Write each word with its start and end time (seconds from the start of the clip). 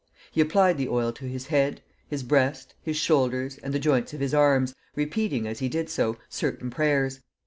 He 0.31 0.41
applied 0.41 0.79
the 0.79 0.89
oil 0.89 1.11
to 1.11 1.25
his 1.25 1.45
head, 1.45 1.83
his 2.07 2.23
breast, 2.23 2.73
his 2.81 2.97
shoulders, 2.97 3.59
and 3.59 3.71
the 3.71 3.77
joints 3.77 4.15
of 4.15 4.19
his 4.19 4.33
arms, 4.33 4.73
repeating, 4.95 5.45
as 5.47 5.59
he 5.59 5.69
did 5.69 5.91
so, 5.91 6.17
certain 6.27 6.71
prayers. 6.71 7.19